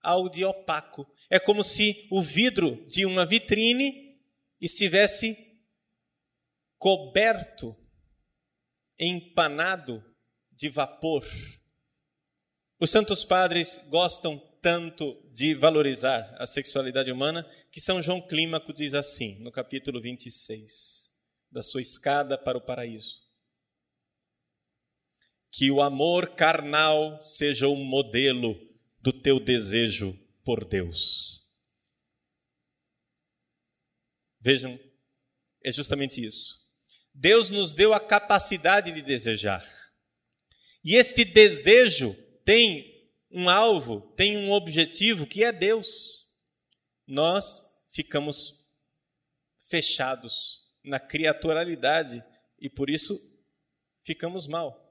algo 0.00 0.28
de 0.28 0.44
opaco. 0.44 1.04
É 1.28 1.40
como 1.40 1.64
se 1.64 2.06
o 2.12 2.22
vidro 2.22 2.76
de 2.86 3.04
uma 3.04 3.26
vitrine 3.26 4.22
estivesse 4.60 5.36
coberto, 6.78 7.76
empanado 8.96 10.00
de 10.52 10.68
vapor. 10.68 11.26
Os 12.78 12.88
santos 12.88 13.24
padres 13.24 13.84
gostam 13.88 14.38
tanto 14.60 15.20
de 15.32 15.56
valorizar 15.56 16.36
a 16.38 16.46
sexualidade 16.46 17.10
humana 17.10 17.44
que 17.68 17.80
São 17.80 18.00
João 18.00 18.20
Clímaco 18.20 18.72
diz 18.72 18.94
assim, 18.94 19.40
no 19.40 19.50
capítulo 19.50 20.00
26, 20.00 21.16
da 21.50 21.62
sua 21.62 21.80
escada 21.80 22.38
para 22.38 22.56
o 22.56 22.64
paraíso: 22.64 23.22
Que 25.52 25.70
o 25.70 25.80
amor 25.80 26.34
carnal 26.34 27.20
seja 27.22 27.68
o 27.68 27.76
modelo 27.76 28.58
do 29.00 29.12
teu 29.12 29.38
desejo 29.38 30.18
por 30.42 30.64
Deus. 30.64 31.46
Vejam, 34.40 34.80
é 35.62 35.70
justamente 35.70 36.24
isso. 36.24 36.66
Deus 37.14 37.50
nos 37.50 37.74
deu 37.74 37.94
a 37.94 38.00
capacidade 38.00 38.90
de 38.92 39.02
desejar. 39.02 39.64
E 40.82 40.96
este 40.96 41.24
desejo 41.24 42.12
tem 42.44 42.90
um 43.30 43.48
alvo, 43.48 44.00
tem 44.16 44.36
um 44.36 44.50
objetivo 44.50 45.26
que 45.26 45.44
é 45.44 45.52
Deus. 45.52 46.26
Nós 47.06 47.64
ficamos 47.88 48.66
fechados 49.68 50.62
na 50.82 50.98
criaturalidade 50.98 52.22
e 52.58 52.68
por 52.68 52.90
isso 52.90 53.20
ficamos 54.00 54.46
mal. 54.46 54.81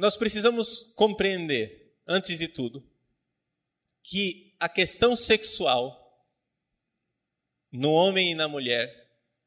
Nós 0.00 0.16
precisamos 0.16 0.94
compreender, 0.96 1.94
antes 2.06 2.38
de 2.38 2.48
tudo, 2.48 2.82
que 4.02 4.56
a 4.58 4.66
questão 4.66 5.14
sexual 5.14 6.26
no 7.70 7.92
homem 7.92 8.32
e 8.32 8.34
na 8.34 8.48
mulher 8.48 8.88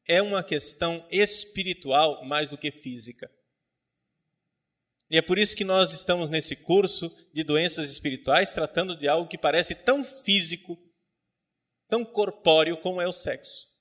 é 0.06 0.22
uma 0.22 0.44
questão 0.44 1.08
espiritual 1.10 2.24
mais 2.24 2.52
do 2.52 2.58
que 2.60 2.70
física. 2.70 3.32
E 5.10 5.18
é 5.18 5.24
por 5.24 5.40
isso 5.40 5.56
que 5.56 5.64
nós 5.64 5.92
estamos 5.92 6.30
nesse 6.30 6.58
curso 6.58 7.10
de 7.34 7.44
doenças 7.44 7.90
espirituais 7.90 8.52
tratando 8.52 8.96
de 8.96 9.08
algo 9.08 9.28
que 9.28 9.40
parece 9.40 9.74
tão 9.74 10.04
físico, 10.04 10.78
tão 11.88 12.06
corpóreo 12.06 12.78
como 12.78 13.02
é 13.02 13.08
o 13.08 13.12
sexo. 13.12 13.74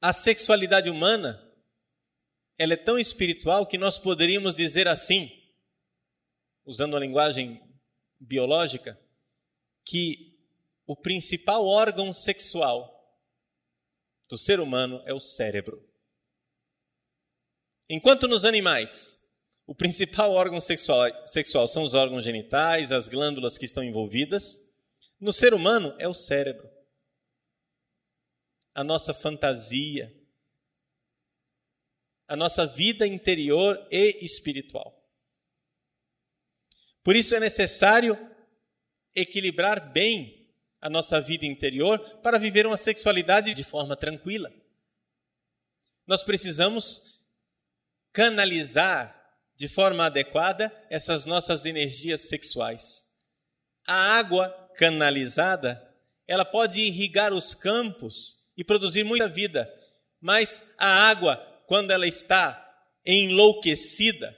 A 0.00 0.14
sexualidade 0.14 0.88
humana, 0.88 1.49
ela 2.60 2.74
é 2.74 2.76
tão 2.76 2.98
espiritual 2.98 3.66
que 3.66 3.78
nós 3.78 3.98
poderíamos 3.98 4.54
dizer 4.54 4.86
assim, 4.86 5.32
usando 6.62 6.94
a 6.94 7.00
linguagem 7.00 7.58
biológica 8.20 9.00
que 9.82 10.38
o 10.86 10.94
principal 10.94 11.64
órgão 11.64 12.12
sexual 12.12 13.18
do 14.28 14.36
ser 14.36 14.60
humano 14.60 15.02
é 15.06 15.14
o 15.14 15.18
cérebro. 15.18 15.82
Enquanto 17.88 18.28
nos 18.28 18.44
animais, 18.44 19.18
o 19.66 19.74
principal 19.74 20.32
órgão 20.32 20.60
sexual, 20.60 21.10
sexual 21.26 21.66
são 21.66 21.82
os 21.82 21.94
órgãos 21.94 22.24
genitais, 22.24 22.92
as 22.92 23.08
glândulas 23.08 23.56
que 23.56 23.64
estão 23.64 23.82
envolvidas, 23.82 24.58
no 25.18 25.32
ser 25.32 25.54
humano 25.54 25.96
é 25.98 26.06
o 26.06 26.12
cérebro. 26.12 26.68
A 28.74 28.84
nossa 28.84 29.14
fantasia, 29.14 30.14
a 32.30 32.36
nossa 32.36 32.64
vida 32.64 33.04
interior 33.08 33.76
e 33.90 34.24
espiritual. 34.24 34.96
Por 37.02 37.16
isso 37.16 37.34
é 37.34 37.40
necessário 37.40 38.16
equilibrar 39.12 39.90
bem 39.90 40.48
a 40.80 40.88
nossa 40.88 41.20
vida 41.20 41.44
interior 41.44 41.98
para 42.22 42.38
viver 42.38 42.68
uma 42.68 42.76
sexualidade 42.76 43.52
de 43.52 43.64
forma 43.64 43.96
tranquila. 43.96 44.48
Nós 46.06 46.22
precisamos 46.22 47.20
canalizar 48.12 49.12
de 49.56 49.66
forma 49.66 50.06
adequada 50.06 50.72
essas 50.88 51.26
nossas 51.26 51.66
energias 51.66 52.28
sexuais. 52.28 53.08
A 53.84 54.18
água 54.18 54.48
canalizada, 54.76 55.82
ela 56.28 56.44
pode 56.44 56.78
irrigar 56.78 57.32
os 57.32 57.56
campos 57.56 58.38
e 58.56 58.62
produzir 58.62 59.02
muita 59.02 59.28
vida, 59.28 59.68
mas 60.20 60.72
a 60.78 61.08
água, 61.08 61.49
quando 61.70 61.92
ela 61.92 62.04
está 62.04 62.84
enlouquecida, 63.06 64.36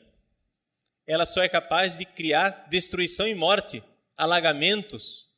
ela 1.06 1.24
só 1.24 1.42
é 1.42 1.48
capaz 1.48 1.96
de 1.96 2.04
criar 2.04 2.68
destruição 2.68 3.26
e 3.26 3.34
morte, 3.34 3.82
alagamentos, 4.14 5.30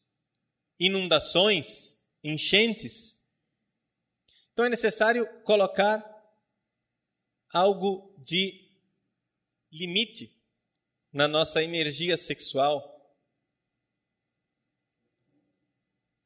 inundações, 0.76 2.04
enchentes. 2.20 3.24
Então 4.50 4.64
é 4.64 4.68
necessário 4.68 5.24
colocar 5.44 6.04
algo 7.52 8.12
de 8.18 8.68
limite 9.70 10.36
na 11.12 11.28
nossa 11.28 11.62
energia 11.62 12.16
sexual. 12.16 13.16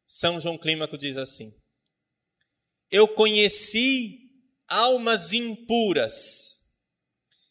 São 0.06 0.40
João 0.40 0.56
Clímaco 0.56 0.96
diz 0.96 1.18
assim: 1.18 1.54
Eu 2.90 3.06
conheci 3.14 4.27
almas 4.68 5.32
impuras 5.32 6.58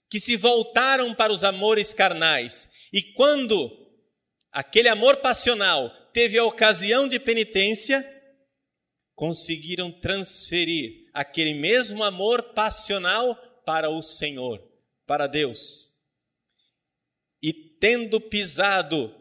que 0.09 0.19
se 0.19 0.37
voltaram 0.37 1.13
para 1.13 1.33
os 1.33 1.43
amores 1.43 1.93
carnais, 1.93 2.87
e 2.93 3.01
quando 3.01 3.69
aquele 4.51 4.87
amor 4.87 5.17
passional 5.17 5.89
teve 6.13 6.37
a 6.37 6.45
ocasião 6.45 7.07
de 7.07 7.19
penitência, 7.19 8.13
conseguiram 9.13 9.91
transferir 9.91 11.09
aquele 11.13 11.53
mesmo 11.53 12.03
amor 12.03 12.53
passional 12.53 13.35
para 13.65 13.89
o 13.89 14.01
Senhor, 14.01 14.63
para 15.05 15.27
Deus. 15.27 15.91
E 17.41 17.51
tendo 17.51 18.21
pisado 18.21 19.13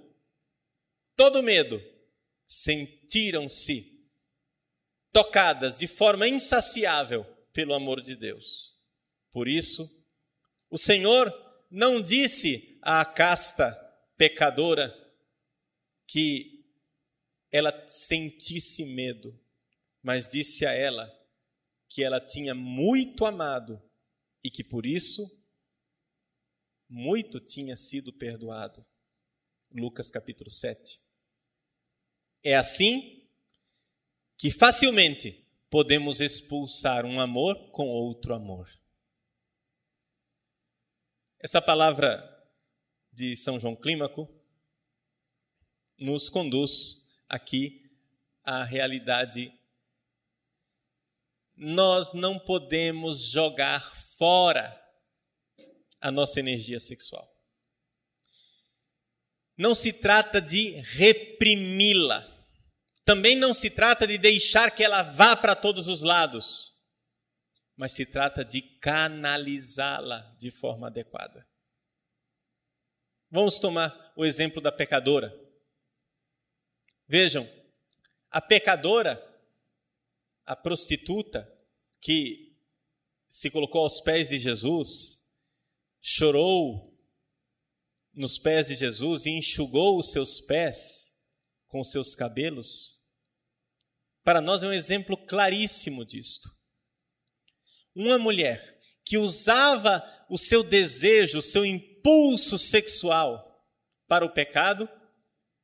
todo 1.16 1.42
medo, 1.42 1.82
sentiram-se 2.46 4.06
tocadas 5.12 5.78
de 5.78 5.86
forma 5.86 6.28
insaciável 6.28 7.26
pelo 7.56 7.72
amor 7.72 8.02
de 8.02 8.14
Deus. 8.14 8.76
Por 9.30 9.48
isso, 9.48 9.90
o 10.68 10.76
Senhor 10.76 11.32
não 11.70 12.02
disse 12.02 12.78
à 12.82 13.02
casta 13.02 13.72
pecadora 14.14 14.94
que 16.06 16.62
ela 17.50 17.72
sentisse 17.88 18.84
medo, 18.84 19.34
mas 20.02 20.28
disse 20.28 20.66
a 20.66 20.72
ela 20.72 21.10
que 21.88 22.04
ela 22.04 22.20
tinha 22.20 22.54
muito 22.54 23.24
amado 23.24 23.82
e 24.44 24.50
que 24.50 24.62
por 24.62 24.84
isso 24.84 25.26
muito 26.86 27.40
tinha 27.40 27.74
sido 27.74 28.12
perdoado. 28.12 28.84
Lucas 29.70 30.10
capítulo 30.10 30.50
7. 30.50 31.00
É 32.44 32.54
assim 32.54 33.26
que 34.36 34.50
facilmente 34.50 35.45
podemos 35.70 36.20
expulsar 36.20 37.04
um 37.04 37.20
amor 37.20 37.70
com 37.70 37.86
outro 37.86 38.34
amor. 38.34 38.68
Essa 41.38 41.60
palavra 41.60 42.24
de 43.12 43.36
São 43.36 43.58
João 43.58 43.76
Clímaco 43.76 44.28
nos 45.98 46.28
conduz 46.28 47.06
aqui 47.28 47.90
à 48.44 48.62
realidade. 48.62 49.52
Nós 51.56 52.12
não 52.12 52.38
podemos 52.38 53.24
jogar 53.24 53.80
fora 53.94 54.78
a 56.00 56.10
nossa 56.10 56.40
energia 56.40 56.78
sexual. 56.78 57.32
Não 59.56 59.74
se 59.74 59.92
trata 59.92 60.40
de 60.40 60.72
reprimi-la. 60.80 62.35
Também 63.06 63.36
não 63.36 63.54
se 63.54 63.70
trata 63.70 64.04
de 64.04 64.18
deixar 64.18 64.74
que 64.74 64.82
ela 64.82 65.00
vá 65.00 65.36
para 65.36 65.54
todos 65.54 65.86
os 65.86 66.02
lados. 66.02 66.76
Mas 67.76 67.92
se 67.92 68.04
trata 68.04 68.44
de 68.44 68.60
canalizá-la 68.60 70.34
de 70.36 70.50
forma 70.50 70.88
adequada. 70.88 71.48
Vamos 73.30 73.60
tomar 73.60 74.12
o 74.16 74.24
exemplo 74.24 74.60
da 74.60 74.72
pecadora. 74.72 75.32
Vejam, 77.06 77.48
a 78.28 78.40
pecadora, 78.40 79.22
a 80.44 80.56
prostituta 80.56 81.48
que 82.00 82.58
se 83.28 83.50
colocou 83.50 83.82
aos 83.82 84.00
pés 84.00 84.30
de 84.30 84.38
Jesus, 84.38 85.24
chorou 86.00 86.92
nos 88.12 88.36
pés 88.36 88.66
de 88.66 88.74
Jesus 88.74 89.26
e 89.26 89.30
enxugou 89.30 89.96
os 89.96 90.10
seus 90.10 90.40
pés 90.40 91.16
com 91.68 91.84
seus 91.84 92.14
cabelos, 92.14 92.95
para 94.26 94.40
nós 94.40 94.64
é 94.64 94.66
um 94.66 94.72
exemplo 94.72 95.16
claríssimo 95.16 96.04
disto. 96.04 96.50
Uma 97.94 98.18
mulher 98.18 98.60
que 99.04 99.16
usava 99.16 100.02
o 100.28 100.36
seu 100.36 100.64
desejo, 100.64 101.38
o 101.38 101.42
seu 101.42 101.64
impulso 101.64 102.58
sexual 102.58 103.64
para 104.08 104.24
o 104.26 104.32
pecado, 104.32 104.88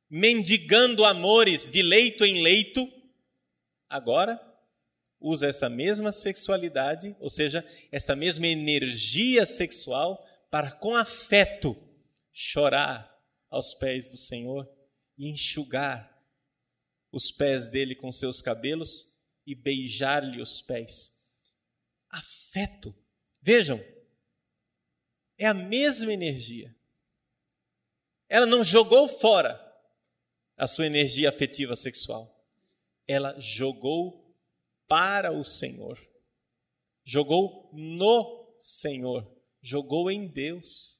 mendigando 0.09 1.03
amores 1.03 1.69
de 1.69 1.81
leito 1.81 2.23
em 2.23 2.41
leito, 2.41 2.89
agora 3.89 4.39
usa 5.19 5.47
essa 5.47 5.67
mesma 5.67 6.13
sexualidade, 6.13 7.17
ou 7.19 7.29
seja, 7.29 7.65
essa 7.91 8.15
mesma 8.15 8.47
energia 8.47 9.45
sexual, 9.45 10.25
para 10.49 10.71
com 10.71 10.95
afeto 10.95 11.75
chorar 12.31 13.13
aos 13.49 13.73
pés 13.73 14.07
do 14.07 14.15
Senhor 14.15 14.65
e 15.17 15.29
enxugar 15.29 16.12
os 17.13 17.31
pés 17.31 17.69
dele 17.69 17.93
com 17.93 18.11
seus 18.11 18.41
cabelos 18.41 19.13
e 19.45 19.53
beijar-lhe 19.53 20.41
os 20.41 20.63
pés. 20.63 21.15
Afeto. 22.09 22.93
Vejam, 23.39 23.79
é 25.37 25.45
a 25.45 25.53
mesma 25.53 26.11
energia. 26.11 26.73
Ela 28.27 28.47
não 28.47 28.63
jogou 28.63 29.07
fora 29.07 29.61
a 30.57 30.65
sua 30.65 30.87
energia 30.87 31.29
afetiva 31.29 31.75
sexual. 31.75 32.35
Ela 33.07 33.39
jogou 33.39 34.35
para 34.87 35.31
o 35.31 35.43
Senhor. 35.43 35.99
Jogou 37.03 37.69
no 37.73 38.55
Senhor. 38.57 39.29
Jogou 39.61 40.09
em 40.09 40.27
Deus. 40.27 40.99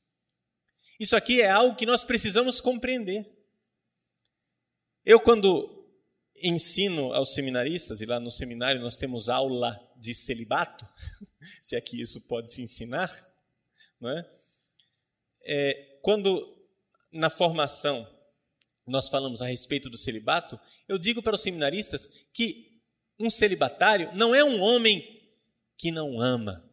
Isso 0.99 1.15
aqui 1.15 1.41
é 1.41 1.49
algo 1.49 1.75
que 1.75 1.87
nós 1.87 2.03
precisamos 2.03 2.61
compreender. 2.61 3.25
Eu, 5.03 5.19
quando 5.19 5.82
ensino 6.43 7.13
aos 7.13 7.33
seminaristas, 7.33 8.01
e 8.01 8.05
lá 8.05 8.19
no 8.19 8.29
seminário 8.29 8.81
nós 8.81 8.97
temos 8.97 9.29
aula 9.29 9.79
de 9.95 10.13
celibato, 10.13 10.85
se 11.61 11.75
aqui 11.75 11.99
é 11.99 12.03
isso 12.03 12.27
pode 12.27 12.51
se 12.51 12.61
ensinar, 12.61 13.09
não 13.99 14.09
é? 14.09 14.29
é 15.45 15.99
quando 16.01 16.53
na 17.11 17.29
formação 17.29 18.07
nós 18.85 19.07
falamos 19.07 19.41
a 19.41 19.47
respeito 19.47 19.89
do 19.89 19.97
celibato, 19.97 20.59
eu 20.87 20.97
digo 20.97 21.23
para 21.23 21.35
os 21.35 21.41
seminaristas 21.41 22.07
que 22.33 22.81
um 23.17 23.29
celibatário 23.29 24.13
não 24.13 24.35
é 24.35 24.43
um 24.43 24.59
homem 24.59 25.01
que 25.77 25.91
não 25.91 26.19
ama, 26.19 26.69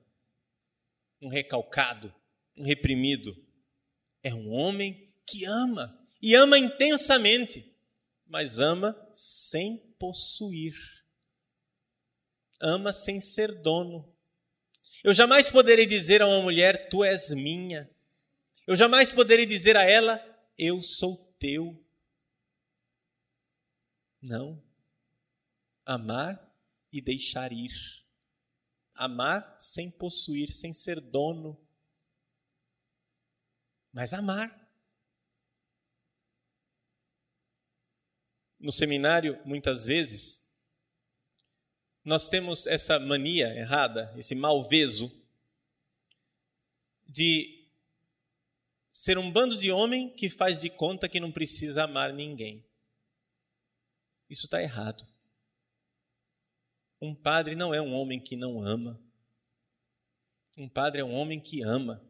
um 1.23 1.29
recalcado, 1.29 2.13
um 2.57 2.65
reprimido. 2.65 3.37
É 4.23 4.35
um 4.35 4.51
homem 4.51 5.13
que 5.27 5.45
ama, 5.45 5.99
e 6.21 6.35
ama 6.35 6.59
intensamente, 6.59 7.70
mas 8.31 8.61
ama 8.61 8.97
sem 9.13 9.77
possuir. 9.99 10.75
Ama 12.61 12.93
sem 12.93 13.21
ser 13.21 13.61
dono. 13.61 14.09
Eu 15.03 15.13
jamais 15.13 15.51
poderei 15.51 15.85
dizer 15.85 16.23
a 16.23 16.29
uma 16.29 16.41
mulher, 16.41 16.89
tu 16.89 17.03
és 17.03 17.31
minha. 17.31 17.91
Eu 18.69 18.77
jamais 18.77 19.11
poderei 19.11 19.45
dizer 19.45 19.77
a 19.77 19.83
ela, 19.83 20.25
eu 20.57 20.81
sou 20.81 21.17
teu. 21.41 21.85
Não. 24.23 24.63
Amar 25.85 26.55
e 26.93 27.03
deixar 27.03 27.51
ir. 27.51 27.73
Amar 28.95 29.57
sem 29.59 29.91
possuir, 29.91 30.53
sem 30.53 30.73
ser 30.73 31.01
dono. 31.01 31.61
Mas 33.93 34.15
amar. 34.15 34.60
No 38.61 38.71
seminário, 38.71 39.41
muitas 39.45 39.87
vezes, 39.87 40.47
nós 42.05 42.29
temos 42.29 42.67
essa 42.67 42.99
mania 43.01 43.49
errada, 43.57 44.13
esse 44.17 44.35
malveso, 44.35 45.11
de 47.09 47.67
ser 48.91 49.19
um 49.19 49.33
bando 49.33 49.57
de 49.57 49.73
homem 49.73 50.11
que 50.11 50.29
faz 50.29 50.61
de 50.61 50.69
conta 50.69 51.09
que 51.09 51.19
não 51.19 51.33
precisa 51.33 51.85
amar 51.85 52.13
ninguém. 52.13 52.65
Isso 54.29 54.45
está 54.45 54.63
errado. 54.63 55.05
Um 57.01 57.15
padre 57.15 57.57
não 57.57 57.73
é 57.73 57.81
um 57.81 57.95
homem 57.95 58.21
que 58.21 58.37
não 58.37 58.63
ama. 58.63 59.03
Um 60.57 60.69
padre 60.69 61.01
é 61.01 61.05
um 61.05 61.15
homem 61.15 61.41
que 61.41 61.63
ama. 61.63 62.05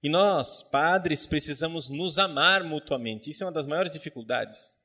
E 0.00 0.08
nós, 0.08 0.62
padres, 0.62 1.26
precisamos 1.26 1.88
nos 1.88 2.18
amar 2.18 2.62
mutuamente. 2.62 3.28
Isso 3.28 3.42
é 3.42 3.46
uma 3.46 3.52
das 3.52 3.66
maiores 3.66 3.90
dificuldades. 3.90 4.77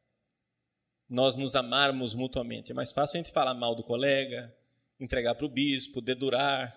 Nós 1.09 1.35
nos 1.35 1.55
amarmos 1.55 2.15
mutuamente. 2.15 2.71
É 2.71 2.75
mais 2.75 2.91
fácil 2.91 3.17
a 3.17 3.23
gente 3.23 3.33
falar 3.33 3.53
mal 3.53 3.75
do 3.75 3.83
colega, 3.83 4.55
entregar 4.99 5.35
para 5.35 5.45
o 5.45 5.49
bispo, 5.49 6.01
dedurar, 6.01 6.75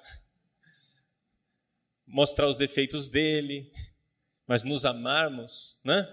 mostrar 2.06 2.48
os 2.48 2.56
defeitos 2.56 3.08
dele, 3.08 3.72
mas 4.46 4.62
nos 4.62 4.84
amarmos, 4.84 5.78
né? 5.84 6.08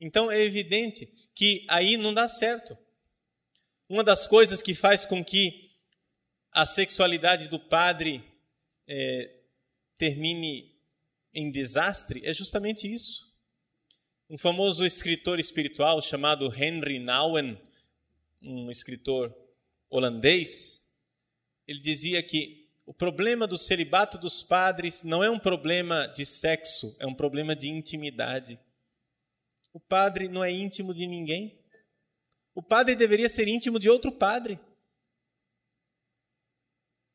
Então 0.00 0.30
é 0.30 0.40
evidente 0.40 1.06
que 1.34 1.64
aí 1.68 1.96
não 1.96 2.14
dá 2.14 2.26
certo. 2.26 2.76
Uma 3.88 4.04
das 4.04 4.26
coisas 4.26 4.62
que 4.62 4.74
faz 4.74 5.04
com 5.04 5.24
que 5.24 5.70
a 6.52 6.64
sexualidade 6.64 7.48
do 7.48 7.58
padre 7.58 8.24
é, 8.86 9.30
termine 9.96 10.74
em 11.32 11.50
desastre 11.50 12.22
é 12.24 12.32
justamente 12.32 12.92
isso. 12.92 13.29
Um 14.30 14.38
famoso 14.38 14.86
escritor 14.86 15.40
espiritual 15.40 16.00
chamado 16.00 16.46
Henry 16.54 17.00
Nouwen, 17.00 17.60
um 18.40 18.70
escritor 18.70 19.36
holandês, 19.90 20.86
ele 21.66 21.80
dizia 21.80 22.22
que 22.22 22.70
o 22.86 22.94
problema 22.94 23.44
do 23.44 23.58
celibato 23.58 24.16
dos 24.16 24.40
padres 24.40 25.02
não 25.02 25.24
é 25.24 25.28
um 25.28 25.38
problema 25.38 26.06
de 26.06 26.24
sexo, 26.24 26.96
é 27.00 27.06
um 27.06 27.14
problema 27.14 27.56
de 27.56 27.68
intimidade. 27.68 28.56
O 29.72 29.80
padre 29.80 30.28
não 30.28 30.44
é 30.44 30.50
íntimo 30.52 30.94
de 30.94 31.08
ninguém. 31.08 31.58
O 32.54 32.62
padre 32.62 32.94
deveria 32.94 33.28
ser 33.28 33.48
íntimo 33.48 33.80
de 33.80 33.90
outro 33.90 34.12
padre 34.12 34.60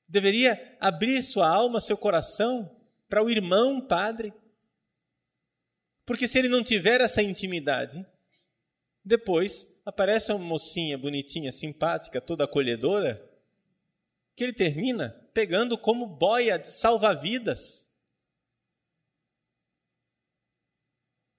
deveria 0.07 0.77
abrir 0.79 1.21
sua 1.23 1.49
alma, 1.49 1.79
seu 1.79 1.97
coração 1.97 2.71
para 3.09 3.23
o 3.23 3.29
irmão 3.29 3.81
padre. 3.81 4.33
Porque 6.05 6.27
se 6.27 6.37
ele 6.39 6.47
não 6.47 6.63
tiver 6.63 7.01
essa 7.01 7.21
intimidade, 7.21 8.05
depois 9.03 9.79
aparece 9.85 10.31
uma 10.31 10.43
mocinha 10.43 10.97
bonitinha, 10.97 11.51
simpática, 11.51 12.21
toda 12.21 12.43
acolhedora, 12.43 13.21
que 14.35 14.43
ele 14.43 14.53
termina 14.53 15.09
pegando 15.33 15.77
como 15.77 16.05
boia 16.05 16.63
salva-vidas. 16.63 17.91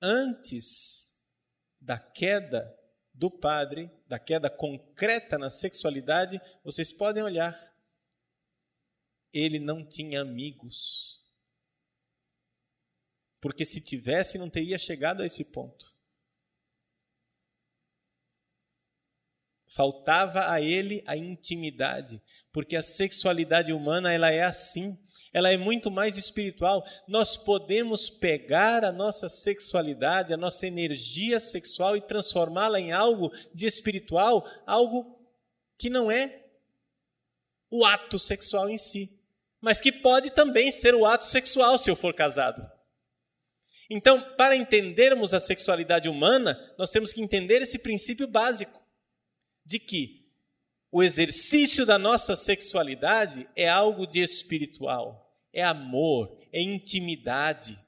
Antes 0.00 1.14
da 1.80 1.98
queda 1.98 2.74
do 3.12 3.30
padre, 3.30 3.90
da 4.06 4.18
queda 4.18 4.50
concreta 4.50 5.38
na 5.38 5.48
sexualidade, 5.48 6.40
vocês 6.62 6.92
podem 6.92 7.22
olhar 7.22 7.54
ele 9.38 9.58
não 9.58 9.84
tinha 9.84 10.22
amigos. 10.22 11.22
Porque 13.46 13.64
se 13.64 13.80
tivesse, 13.80 14.38
não 14.38 14.50
teria 14.50 14.76
chegado 14.76 15.22
a 15.22 15.26
esse 15.26 15.44
ponto. 15.44 15.94
Faltava 19.68 20.50
a 20.50 20.60
ele 20.60 21.00
a 21.06 21.16
intimidade, 21.16 22.20
porque 22.50 22.74
a 22.74 22.82
sexualidade 22.82 23.72
humana 23.72 24.12
ela 24.12 24.32
é 24.32 24.42
assim, 24.42 24.98
ela 25.32 25.48
é 25.48 25.56
muito 25.56 25.88
mais 25.88 26.16
espiritual. 26.16 26.84
Nós 27.06 27.36
podemos 27.36 28.10
pegar 28.10 28.84
a 28.84 28.90
nossa 28.90 29.28
sexualidade, 29.28 30.34
a 30.34 30.36
nossa 30.36 30.66
energia 30.66 31.38
sexual 31.38 31.96
e 31.96 32.00
transformá-la 32.00 32.80
em 32.80 32.90
algo 32.90 33.30
de 33.54 33.64
espiritual, 33.64 34.44
algo 34.66 35.24
que 35.78 35.88
não 35.88 36.10
é 36.10 36.46
o 37.70 37.84
ato 37.84 38.18
sexual 38.18 38.68
em 38.68 38.76
si 38.76 39.16
mas 39.60 39.80
que 39.80 39.90
pode 39.90 40.30
também 40.30 40.70
ser 40.70 40.94
o 40.94 41.06
ato 41.06 41.24
sexual 41.24 41.78
se 41.78 41.90
eu 41.90 41.96
for 41.96 42.14
casado. 42.14 42.75
Então, 43.88 44.20
para 44.36 44.56
entendermos 44.56 45.32
a 45.32 45.40
sexualidade 45.40 46.08
humana, 46.08 46.60
nós 46.76 46.90
temos 46.90 47.12
que 47.12 47.22
entender 47.22 47.62
esse 47.62 47.78
princípio 47.78 48.26
básico 48.26 48.84
de 49.64 49.78
que 49.78 50.26
o 50.90 51.02
exercício 51.02 51.84
da 51.84 51.98
nossa 51.98 52.34
sexualidade 52.34 53.48
é 53.54 53.68
algo 53.68 54.06
de 54.06 54.20
espiritual, 54.20 55.30
é 55.52 55.62
amor, 55.62 56.38
é 56.52 56.60
intimidade. 56.60 57.78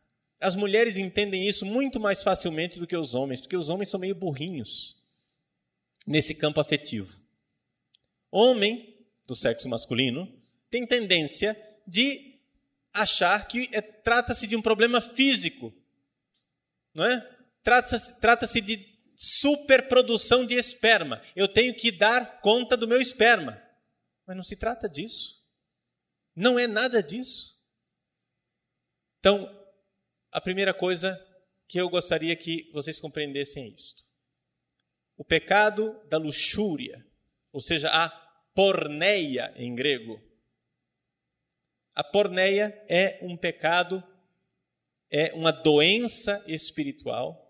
As 0.41 0.55
mulheres 0.55 0.97
entendem 0.97 1.47
isso 1.47 1.65
muito 1.65 1.99
mais 1.99 2.23
facilmente 2.23 2.79
do 2.79 2.87
que 2.87 2.97
os 2.97 3.15
homens, 3.15 3.41
porque 3.41 3.57
os 3.57 3.69
homens 3.69 3.89
são 3.89 3.99
meio 3.99 4.15
burrinhos 4.15 4.97
nesse 6.07 6.35
campo 6.35 6.61
afetivo. 6.61 7.23
Homem 8.31 8.97
do 9.27 9.35
sexo 9.35 9.69
masculino 9.69 10.31
tem 10.71 10.87
tendência 10.87 11.57
de 11.87 12.35
achar 12.93 13.47
que 13.47 13.69
é, 13.73 13.81
trata-se 13.81 14.47
de 14.47 14.57
um 14.57 14.63
problema 14.63 15.01
físico, 15.01 15.73
não 16.99 17.07
é? 17.07 17.21
Trata-se 17.63 18.21
trata 18.21 18.47
de 18.47 18.99
superprodução 19.17 20.45
de 20.45 20.55
esperma. 20.55 21.23
Eu 21.37 21.47
tenho 21.47 21.73
que 21.75 21.93
dar 21.93 22.41
conta 22.41 22.77
do 22.77 22.89
meu 22.89 23.01
esperma. 23.01 23.63
Mas 24.27 24.37
não 24.37 24.43
se 24.43 24.57
trata 24.57 24.89
disso. 24.89 25.41
Não 26.35 26.59
é 26.59 26.67
nada 26.67 27.01
disso. 27.03 27.57
Então, 29.21 29.49
a 30.33 30.41
primeira 30.41 30.75
coisa 30.75 31.25
que 31.69 31.81
eu 31.81 31.89
gostaria 31.89 32.35
que 32.35 32.69
vocês 32.73 33.01
compreendessem 33.01 33.65
é 33.65 33.69
isto. 33.69 34.05
O 35.17 35.25
pecado 35.25 36.01
da 36.09 36.19
luxúria, 36.19 37.07
ou 37.53 37.61
seja, 37.61 37.89
a 37.91 38.09
porneia 38.55 39.53
em 39.57 39.75
grego, 39.75 40.21
a 41.95 42.05
porneia 42.05 42.85
é 42.89 43.19
um 43.23 43.37
pecado, 43.37 44.03
é 45.11 45.33
uma 45.35 45.53
doença 45.53 46.43
espiritual 46.47 47.45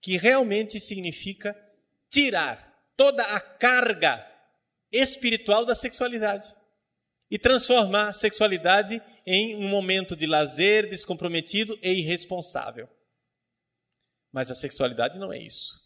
que 0.00 0.16
realmente 0.16 0.80
significa 0.80 1.56
tirar 2.10 2.72
toda 2.96 3.22
a 3.22 3.40
carga 3.40 4.26
espiritual 4.90 5.64
da 5.64 5.74
sexualidade 5.74 6.46
e 7.30 7.38
transformar 7.38 8.08
a 8.08 8.12
sexualidade 8.12 9.00
em 9.26 9.56
um 9.56 9.68
momento 9.68 10.14
de 10.14 10.26
lazer 10.26 10.88
descomprometido 10.88 11.78
e 11.82 11.90
irresponsável. 11.92 12.88
Mas 14.30 14.50
a 14.50 14.54
sexualidade 14.54 15.18
não 15.18 15.32
é 15.32 15.38
isso. 15.38 15.80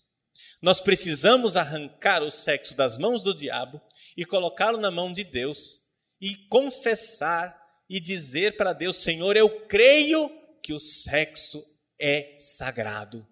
Nós 0.60 0.80
precisamos 0.80 1.56
arrancar 1.56 2.22
o 2.22 2.30
sexo 2.30 2.76
das 2.76 2.96
mãos 2.96 3.22
do 3.22 3.34
diabo 3.34 3.80
e 4.16 4.24
colocá-lo 4.24 4.78
na 4.78 4.90
mão 4.90 5.12
de 5.12 5.22
Deus 5.22 5.82
e 6.20 6.36
confessar 6.48 7.56
e 7.88 8.00
dizer 8.00 8.56
para 8.56 8.72
Deus: 8.72 8.96
Senhor, 8.96 9.36
eu 9.36 9.48
creio 9.66 10.30
que 10.66 10.72
o 10.72 10.80
sexo 10.80 11.64
é 11.96 12.36
sagrado, 12.40 13.24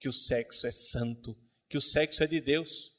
que 0.00 0.08
o 0.08 0.12
sexo 0.14 0.66
é 0.66 0.72
santo, 0.72 1.36
que 1.68 1.76
o 1.76 1.80
sexo 1.80 2.24
é 2.24 2.26
de 2.26 2.40
Deus. 2.40 2.96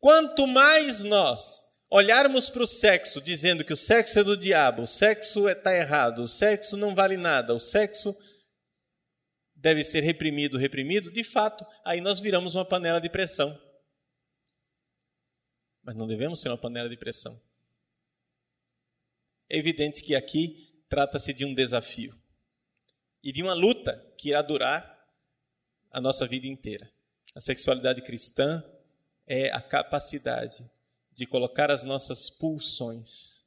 Quanto 0.00 0.44
mais 0.44 1.04
nós 1.04 1.62
olharmos 1.88 2.50
para 2.50 2.64
o 2.64 2.66
sexo 2.66 3.20
dizendo 3.20 3.64
que 3.64 3.72
o 3.72 3.76
sexo 3.76 4.18
é 4.18 4.24
do 4.24 4.36
diabo, 4.36 4.82
o 4.82 4.86
sexo 4.88 5.48
está 5.48 5.72
errado, 5.72 6.24
o 6.24 6.26
sexo 6.26 6.76
não 6.76 6.96
vale 6.96 7.16
nada, 7.16 7.54
o 7.54 7.60
sexo 7.60 8.12
deve 9.54 9.84
ser 9.84 10.00
reprimido, 10.00 10.58
reprimido, 10.58 11.08
de 11.12 11.22
fato, 11.22 11.64
aí 11.84 12.00
nós 12.00 12.18
viramos 12.18 12.56
uma 12.56 12.64
panela 12.64 13.00
de 13.00 13.08
pressão. 13.08 13.56
Mas 15.80 15.94
não 15.94 16.08
devemos 16.08 16.40
ser 16.40 16.48
uma 16.48 16.58
panela 16.58 16.88
de 16.88 16.96
pressão. 16.96 17.40
É 19.48 19.56
evidente 19.56 20.02
que 20.02 20.16
aqui 20.16 20.82
trata-se 20.88 21.32
de 21.32 21.44
um 21.44 21.54
desafio 21.54 22.25
e 23.26 23.32
de 23.32 23.42
uma 23.42 23.54
luta 23.54 24.00
que 24.16 24.28
irá 24.28 24.40
durar 24.40 25.04
a 25.90 26.00
nossa 26.00 26.28
vida 26.28 26.46
inteira. 26.46 26.88
A 27.34 27.40
sexualidade 27.40 28.00
cristã 28.00 28.62
é 29.26 29.50
a 29.50 29.60
capacidade 29.60 30.64
de 31.12 31.26
colocar 31.26 31.68
as 31.68 31.82
nossas 31.82 32.30
pulsões 32.30 33.44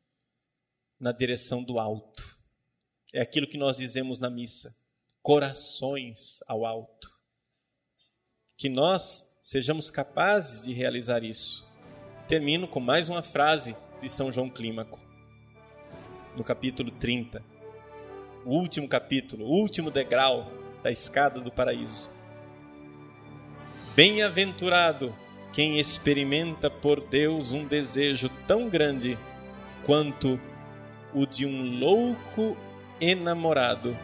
na 1.00 1.14
direção 1.14 1.64
do 1.64 1.80
alto. 1.80 2.38
É 3.14 3.22
aquilo 3.22 3.48
que 3.48 3.58
nós 3.58 3.78
dizemos 3.78 4.20
na 4.20 4.30
missa: 4.30 4.76
corações 5.22 6.44
ao 6.46 6.66
alto. 6.66 7.10
Que 8.58 8.68
nós 8.68 9.38
sejamos 9.42 9.90
capazes 9.90 10.66
de 10.66 10.74
realizar 10.74 11.24
isso. 11.24 11.66
Termino 12.28 12.68
com 12.68 12.82
mais 12.82 13.08
uma 13.08 13.24
frase 13.24 13.78
de 14.02 14.10
São 14.10 14.30
João 14.30 14.50
Clímaco, 14.50 15.00
no 16.36 16.44
capítulo 16.44 16.92
30, 16.92 17.42
o 18.46 18.56
último 18.56 18.88
capítulo, 18.88 19.46
o 19.46 19.50
último 19.50 19.92
degrau 19.92 20.52
da 20.82 20.92
escada 20.92 21.40
do 21.40 21.52
paraíso. 21.52 22.10
Bem-aventurado 23.96 25.14
quem 25.52 25.80
experimenta 25.80 26.70
por 26.70 27.02
Deus 27.02 27.52
um 27.52 27.66
desejo 27.66 28.30
tão 28.48 28.70
grande 28.70 29.18
quanto 29.86 30.40
o 31.14 31.26
de 31.26 31.46
um 31.46 31.80
louco 31.80 32.56
enamorado 33.02 33.98